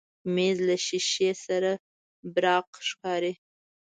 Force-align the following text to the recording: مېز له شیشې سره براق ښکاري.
مېز 0.35 0.57
له 0.67 0.75
شیشې 0.85 1.31
سره 1.45 1.71
براق 2.33 2.67
ښکاري. 2.89 3.33